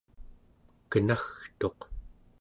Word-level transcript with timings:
kenagtuq 0.89 1.79